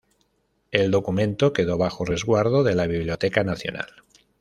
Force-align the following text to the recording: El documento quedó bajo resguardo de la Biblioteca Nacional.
El 0.71 0.89
documento 0.89 1.53
quedó 1.53 1.77
bajo 1.77 2.05
resguardo 2.05 2.63
de 2.63 2.73
la 2.73 2.87
Biblioteca 2.87 3.43
Nacional. 3.43 3.87